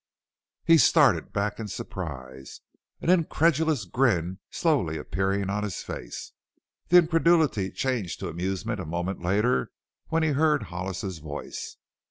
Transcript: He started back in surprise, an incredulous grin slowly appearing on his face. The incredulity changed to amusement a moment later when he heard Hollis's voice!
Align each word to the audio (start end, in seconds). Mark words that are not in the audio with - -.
He 0.65 0.79
started 0.79 1.31
back 1.31 1.59
in 1.59 1.67
surprise, 1.67 2.61
an 3.01 3.11
incredulous 3.11 3.85
grin 3.85 4.39
slowly 4.49 4.97
appearing 4.97 5.51
on 5.51 5.61
his 5.61 5.83
face. 5.83 6.33
The 6.87 6.97
incredulity 6.97 7.69
changed 7.69 8.19
to 8.21 8.27
amusement 8.27 8.79
a 8.79 8.85
moment 8.85 9.21
later 9.21 9.69
when 10.07 10.23
he 10.23 10.29
heard 10.29 10.63
Hollis's 10.73 11.19
voice! 11.19 11.77